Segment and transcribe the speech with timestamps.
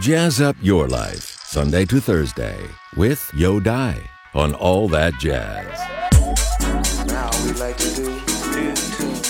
[0.00, 2.56] Jazz up your life, Sunday to Thursday,
[2.96, 3.96] with Yo Dai
[4.34, 5.66] on All That Jazz.
[7.06, 8.10] Now we like to do
[8.56, 9.20] in tune.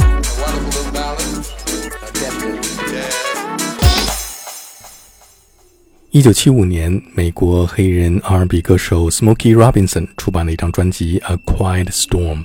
[0.00, 1.46] A wonderful little ballad.
[2.02, 2.66] A definite.
[2.92, 3.10] Yeah.
[6.10, 12.44] 一九七五年，美国黑人 R&B 歌手 Smokey Robinson 出版了一张专辑《A Quiet Storm》。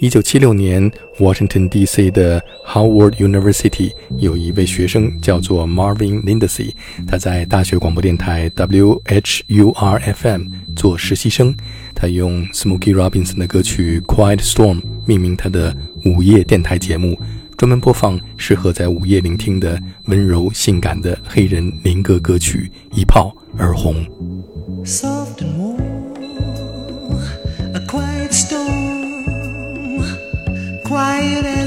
[0.00, 0.88] 一九七六年
[1.18, 2.08] ，Washington D.C.
[2.12, 6.70] 的 Howard University 有一位学生叫做 Marvin Lindsay，
[7.04, 10.42] 他在大学广播电台 WHUR-FM
[10.76, 11.52] 做实习生。
[11.96, 17.18] 他用 Smokey Robinson 的歌曲《Quiet Storm》命名他的午夜电台节目，
[17.56, 24.06] 专门播放适合在午夜聆听的温柔性感的黑人民歌歌曲，一炮而红。
[24.84, 25.42] soft
[30.98, 31.57] quiet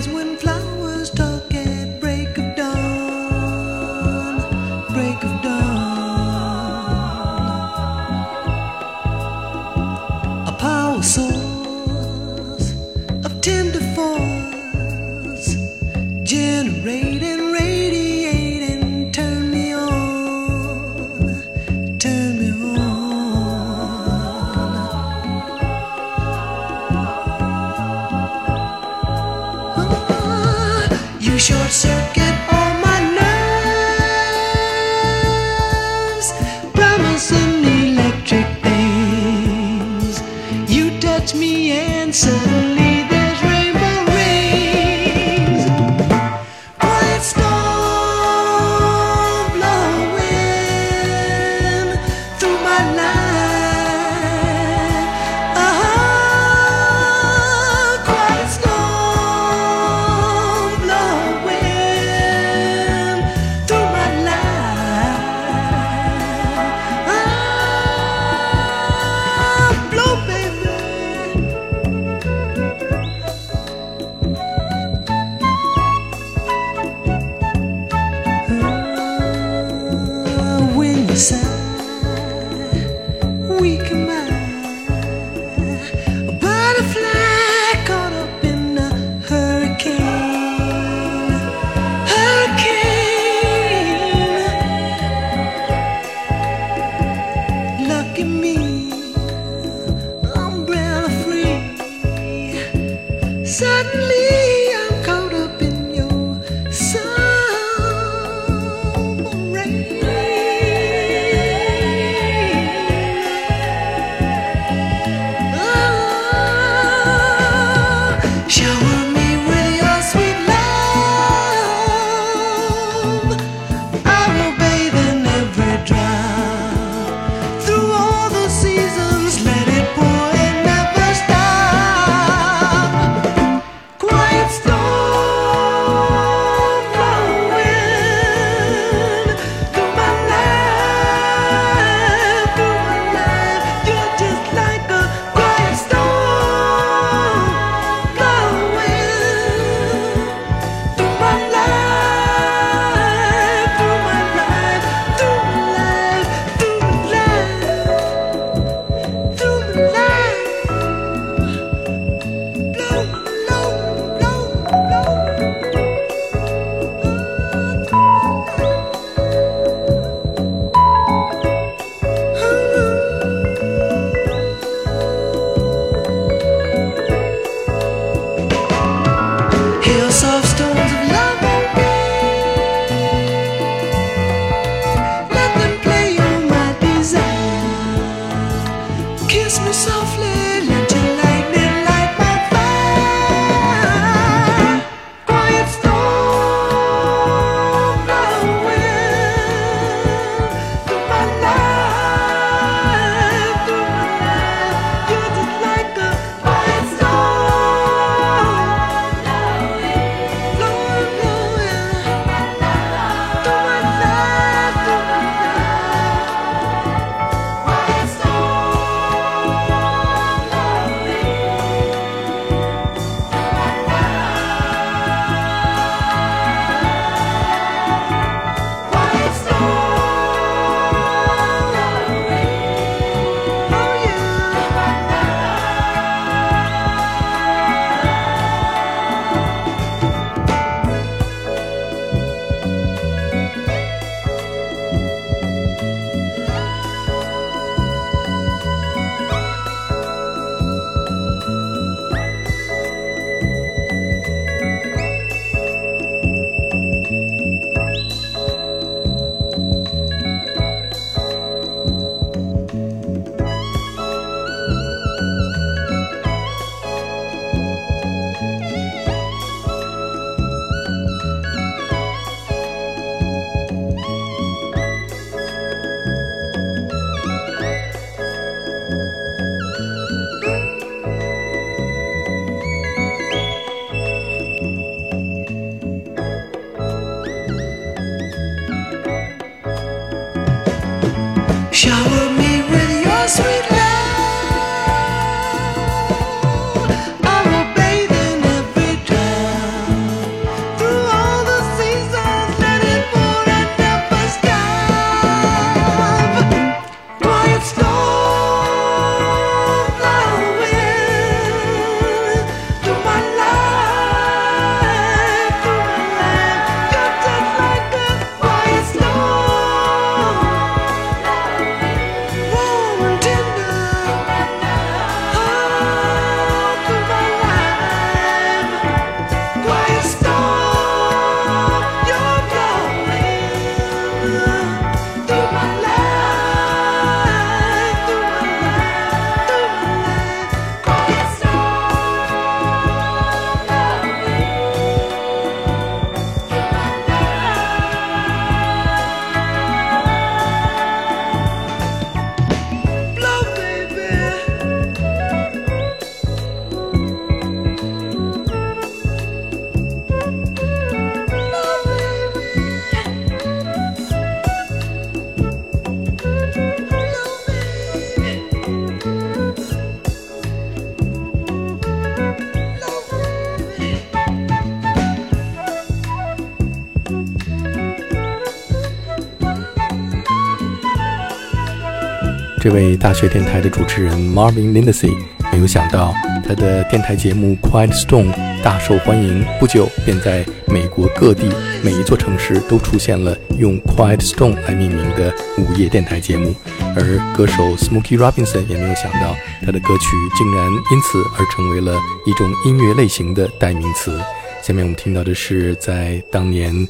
[382.62, 385.12] 这位大学电台的主持人 Marvin Lindsay
[385.52, 386.14] 没有想到，
[386.48, 391.50] 他的电台节目 Quiet Storm 大受欢迎，不久便在美国各地
[391.84, 396.54] 每一座城市都出现了用 Quiet Storm 来命名的午夜电台节目。
[396.96, 399.36] 而歌手 Smokey Robinson 也没有想到，
[399.66, 401.98] 他的歌曲竟然因此而成为了
[402.28, 404.22] 一种音乐类型的代名词。
[404.62, 406.88] 下面我们听到的是在当年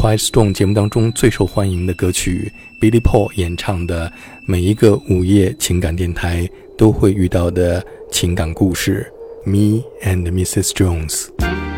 [0.00, 2.50] Quiet Storm 节目当中最受欢迎的歌曲
[2.80, 4.10] ，Billy Paul 演唱的
[4.46, 6.48] 每一个午夜情感电台
[6.78, 9.12] 都会遇到的情感故事
[9.44, 10.70] ，Me and Mrs.
[10.70, 11.69] Jones。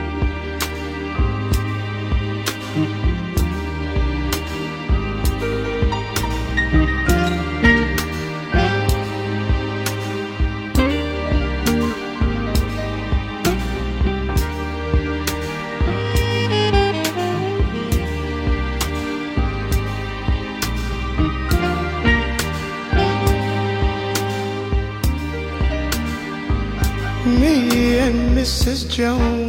[28.93, 29.42] 江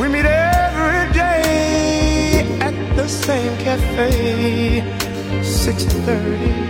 [0.00, 4.82] We meet every day at the same cafe,
[5.42, 6.69] 6:30.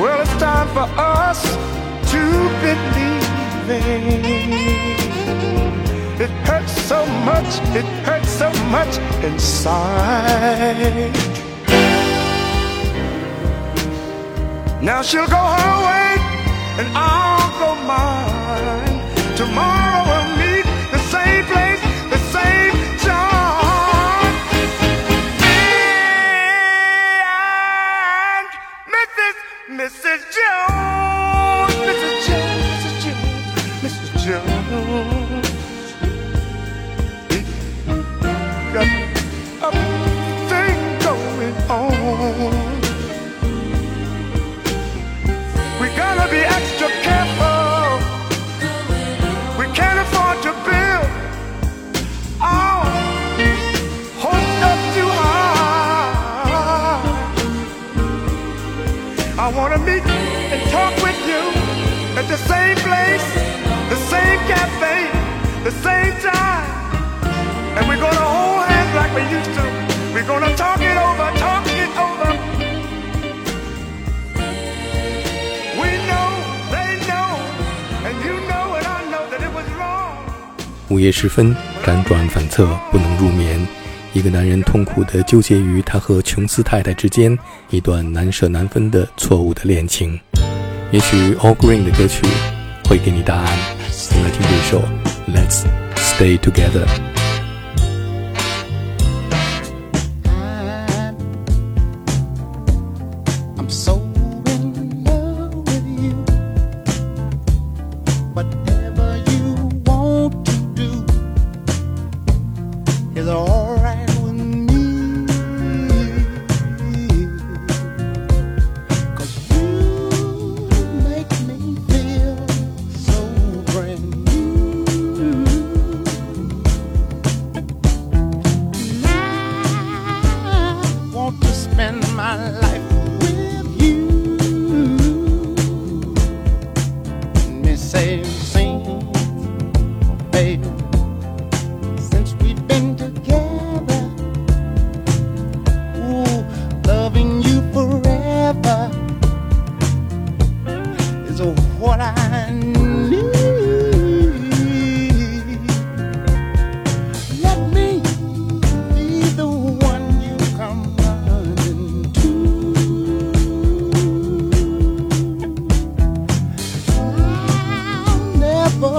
[0.00, 1.40] Well, it's time for us
[2.10, 2.22] to
[2.60, 3.30] believe
[6.20, 11.12] It hurts so much, it hurts so much inside.
[14.82, 16.16] Now she'll go her way
[16.80, 19.36] and I'll go mine.
[19.36, 20.09] Tomorrow
[81.20, 83.60] 十分，辗转反侧，不能入眠。
[84.14, 90.18] 一个男人痛苦地纠结于他和琼斯太太之间一段难舍难分的错误的恋情。
[90.90, 92.22] 也许 All Green 的歌曲
[92.88, 93.58] 会给你答案。
[94.12, 94.82] 我们来听这首
[95.36, 96.86] 《Let's Stay Together》。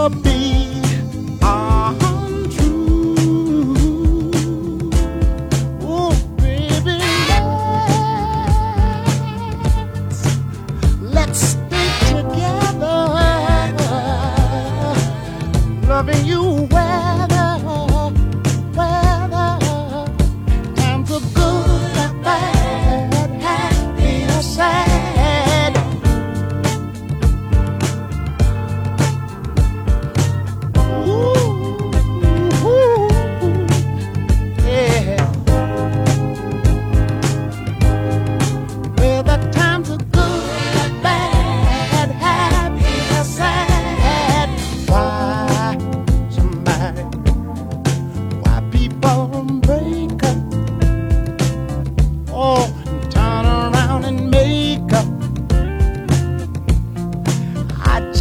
[0.09, 0.50] be.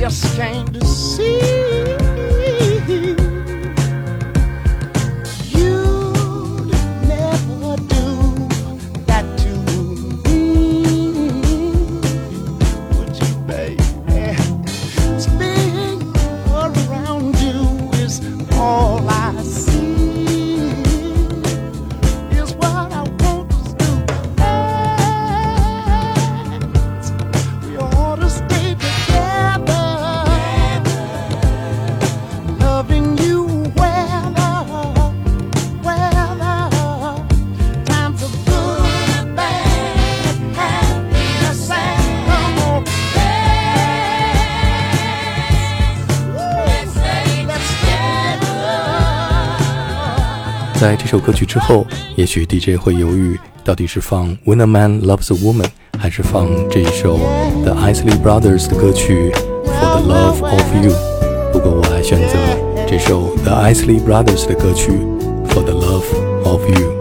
[0.01, 2.00] just came to see.
[51.11, 55.65] 首歌曲之后，也许 DJ 会犹豫，到底是放《When a Man Loves a Woman》，
[55.99, 57.19] 还是放这一首
[57.65, 59.33] The Isley Brothers 的歌曲
[59.65, 60.93] 《For the Love of You》。
[61.53, 62.39] 不过我还选择
[62.89, 64.93] 这首 The Isley Brothers 的歌曲
[65.49, 66.93] 《For the Love of You》。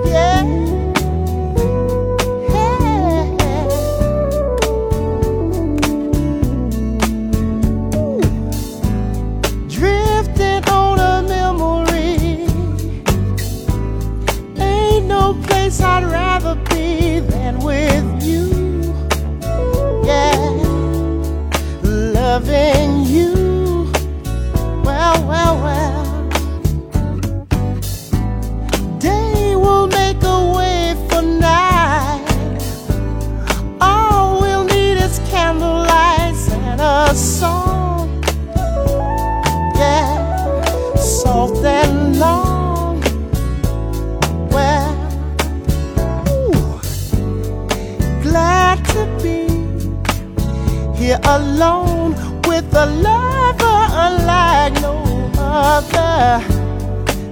[51.50, 52.12] Alone
[52.48, 54.96] with a lover unlike no
[55.38, 56.44] other.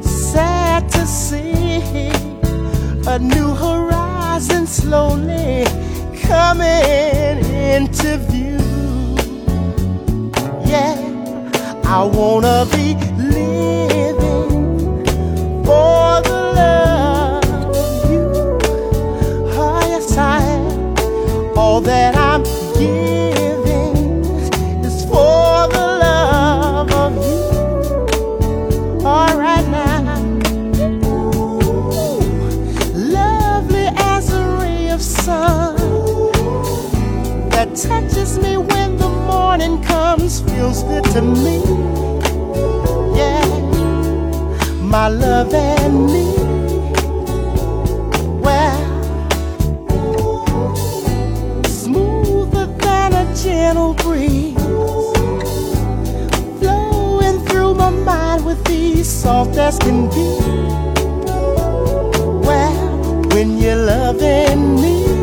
[0.01, 2.11] Sad to see
[3.15, 5.65] a new horizon slowly
[6.29, 7.37] coming
[7.73, 8.59] into view.
[10.73, 10.97] Yeah,
[11.97, 12.87] I wanna be
[13.37, 14.51] living
[15.65, 17.45] for the love
[17.81, 18.27] of you.
[19.61, 20.41] Oh, yes, I.
[21.55, 22.43] All that I'm
[37.83, 41.61] touches me when the morning comes feels good to me.
[43.15, 43.45] Yeah,
[44.81, 46.25] my love and me.
[48.41, 48.79] Well,
[51.65, 54.55] smoother than a gentle breeze,
[56.59, 60.27] flowing through my mind with ease, soft as can be.
[62.47, 65.16] Well, when you're loving me.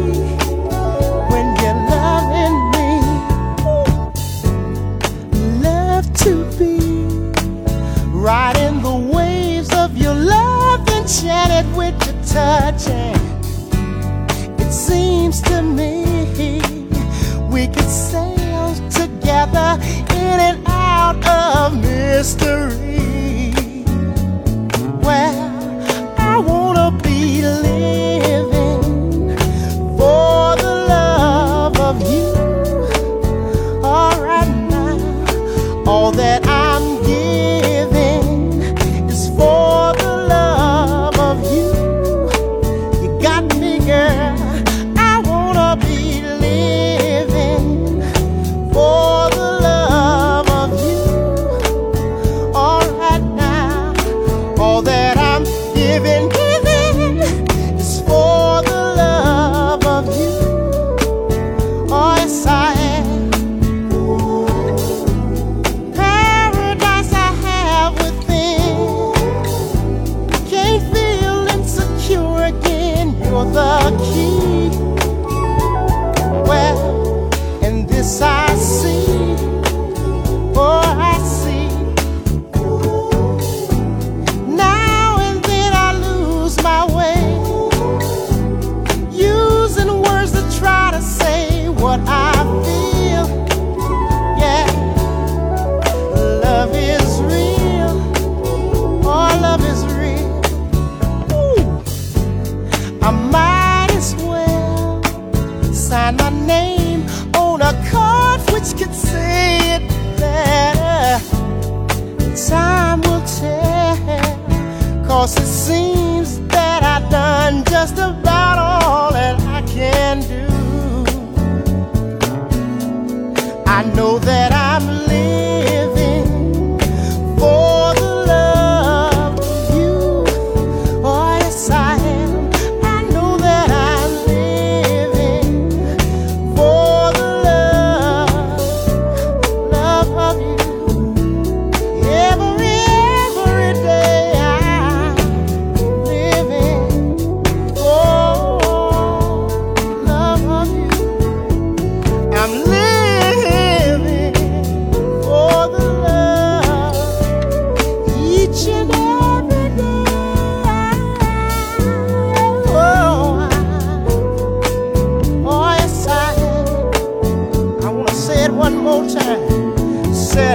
[12.35, 12.88] With your touch.
[12.88, 16.61] And it seems to me
[17.51, 19.79] we could sail together
[20.11, 23.03] in and out of mystery.
[25.03, 25.43] Well,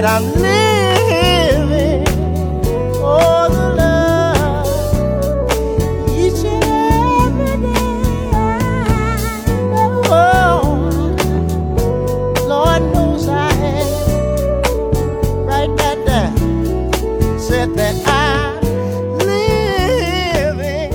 [0.00, 2.06] Said I'm living
[2.94, 4.66] for the love
[6.08, 7.92] each and every day.
[10.08, 10.62] Oh,
[12.48, 13.88] Lord knows I am.
[15.46, 16.32] Write that down.
[17.38, 18.58] Said that I
[19.18, 20.90] living.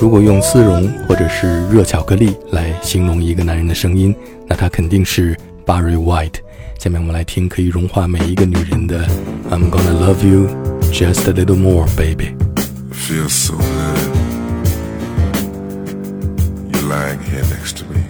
[0.00, 6.47] 如果用丝绒或者是热巧克力来形容一个男人的声音，那他肯定是 Barry White。
[6.77, 9.07] 下面我们来听可以融化每一个女人的
[9.49, 10.47] I'm gonna love you
[10.91, 12.35] just a little more, baby。
[13.07, 14.15] feels so good.
[16.73, 18.01] You're lying here next to me.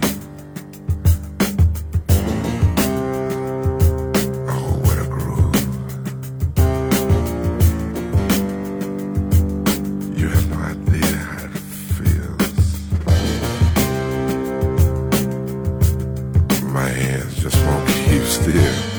[4.48, 5.56] Oh, what a groove.
[10.16, 11.58] You have no idea how it
[11.96, 12.54] feels.
[16.62, 17.97] My hands just won't
[18.29, 18.98] keep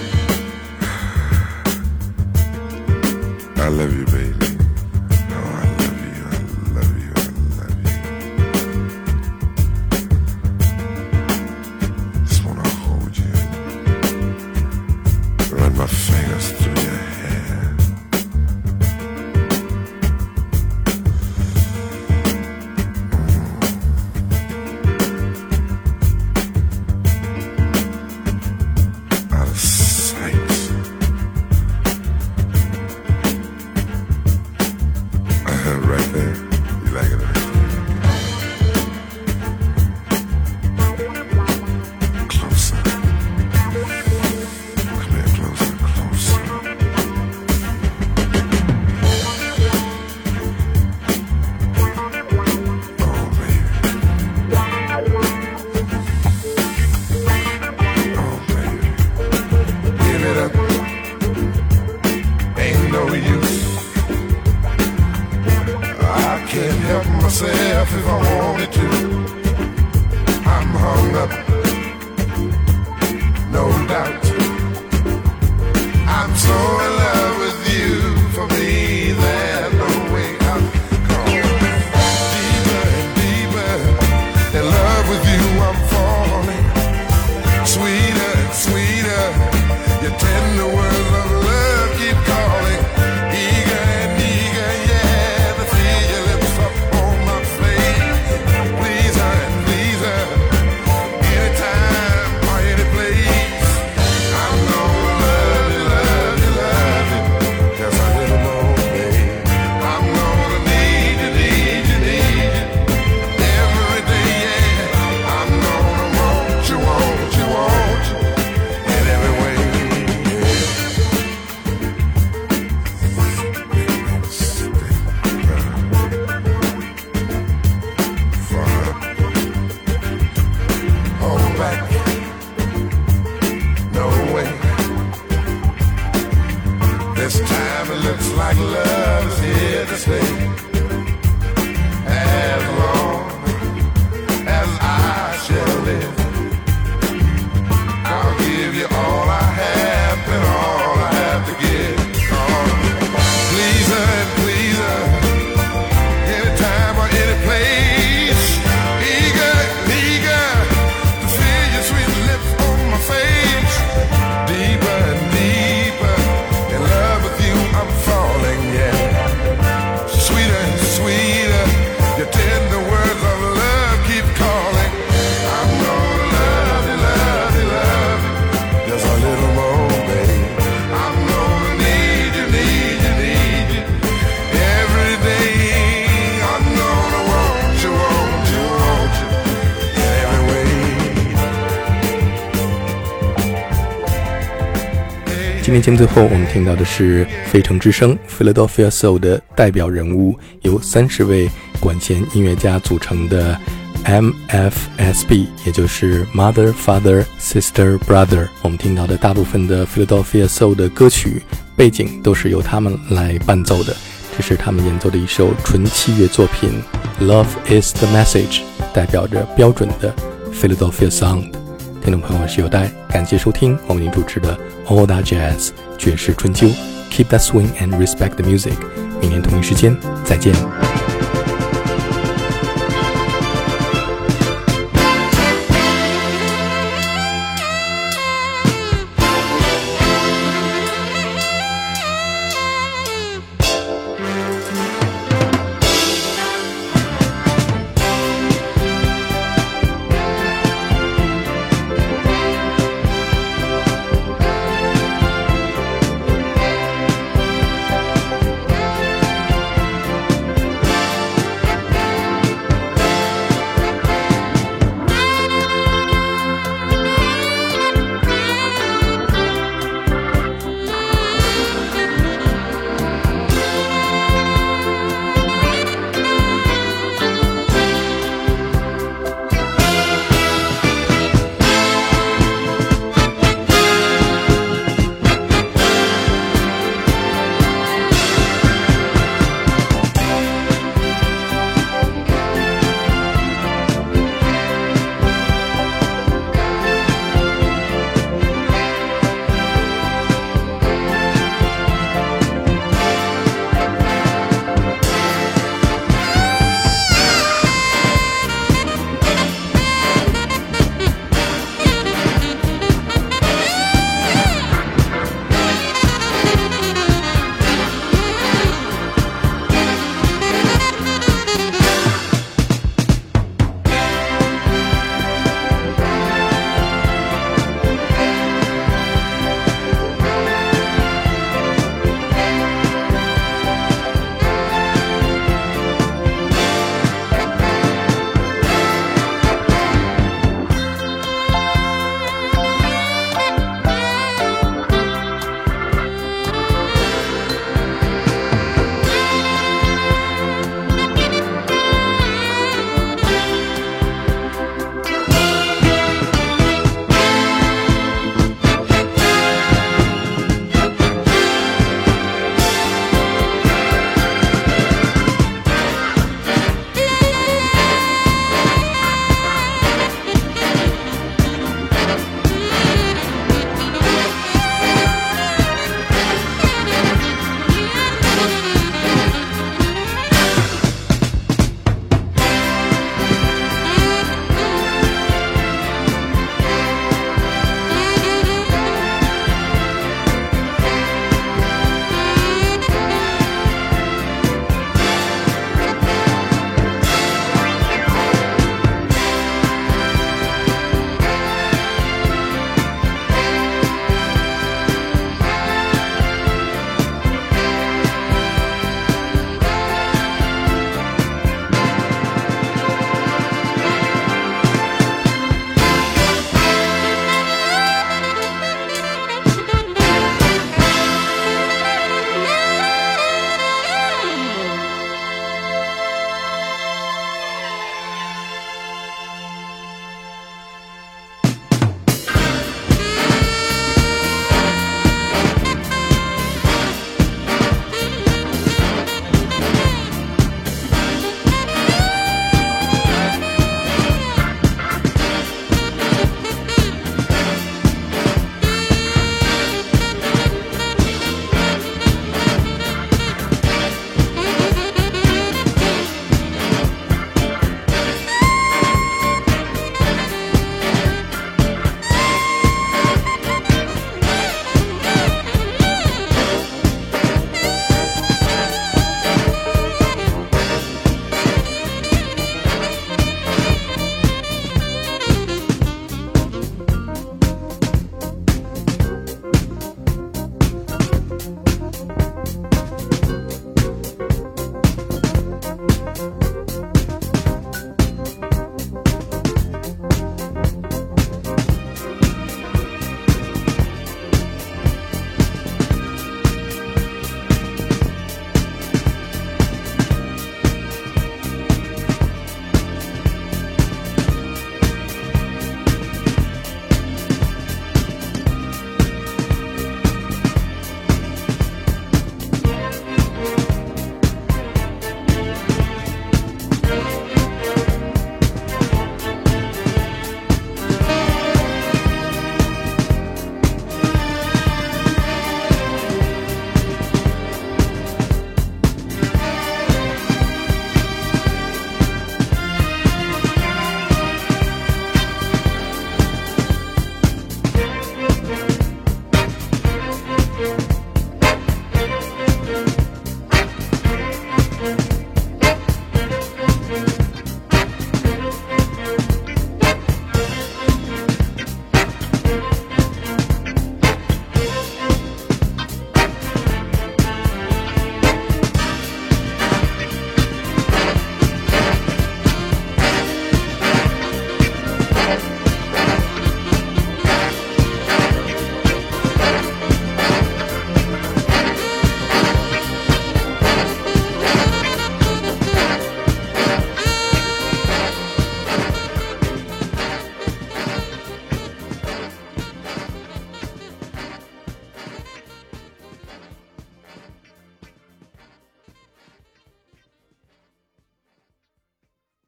[195.70, 203.56] 今天节目最后，我们听到的是费城之声 （Philadelphia Soul） 的代表人物，由三十位管弦音乐家组成的
[204.04, 208.48] MFSB，也就是 Mother, Father, Sister, Brother。
[208.62, 211.40] 我们听到的大部分的 Philadelphia Soul 的歌曲
[211.76, 213.96] 背景都是由他们来伴奏的。
[214.37, 216.83] 这是他们演奏的一首纯器乐作品
[217.24, 218.59] 《Love Is the Message》，
[218.92, 220.12] 代表着标准的
[220.52, 221.59] Philadelphia Sound。
[222.02, 226.66] 听众朋友，我是有代，感谢收听我为您主持的 All That Jazz 爵士春秋。
[227.10, 228.72] Keep that swing and respect the music。
[229.20, 230.54] 明天同一时间再见。